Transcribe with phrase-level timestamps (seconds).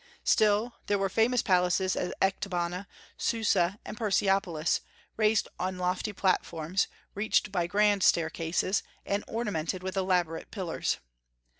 [0.23, 2.87] Still, there were famous palaces at Ecbatana,
[3.19, 4.81] Susa, and Persepolis,
[5.15, 10.97] raised on lofty platforms, reached by grand staircases, and ornamented with elaborate pillars.